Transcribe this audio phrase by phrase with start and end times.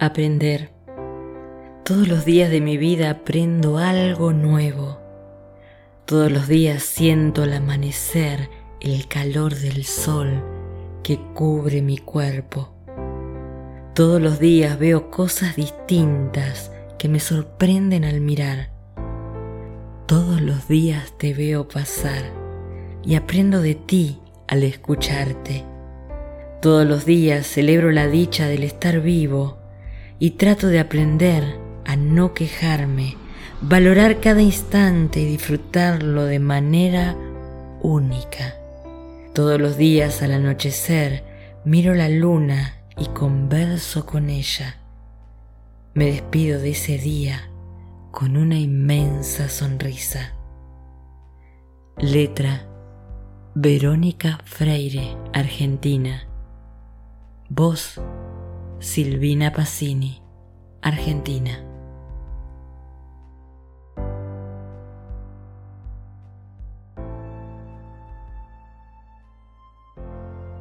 [0.00, 0.70] Aprender.
[1.84, 4.98] Todos los días de mi vida aprendo algo nuevo.
[6.04, 10.42] Todos los días siento al amanecer el calor del sol
[11.04, 12.74] que cubre mi cuerpo.
[13.94, 18.70] Todos los días veo cosas distintas que me sorprenden al mirar.
[20.06, 22.24] Todos los días te veo pasar
[23.04, 24.18] y aprendo de ti
[24.48, 25.64] al escucharte.
[26.60, 29.63] Todos los días celebro la dicha del estar vivo
[30.18, 33.16] y trato de aprender a no quejarme,
[33.60, 37.16] valorar cada instante y disfrutarlo de manera
[37.82, 38.54] única.
[39.32, 41.24] Todos los días al anochecer
[41.64, 44.76] miro la luna y converso con ella.
[45.94, 47.50] Me despido de ese día
[48.10, 50.34] con una inmensa sonrisa.
[51.98, 52.66] Letra
[53.54, 56.26] Verónica Freire, Argentina.
[57.48, 58.00] Voz
[58.84, 60.20] Silvina Pacini,
[60.82, 61.63] Argentina.